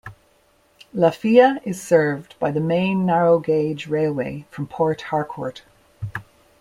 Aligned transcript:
Lafia 0.95 1.59
is 1.63 1.79
served 1.79 2.33
by 2.39 2.49
the 2.49 2.59
main 2.59 3.05
narrow 3.05 3.37
gauge 3.37 3.85
railway 3.85 4.47
from 4.49 4.65
Port 4.65 5.01
Harcourt. 5.01 5.61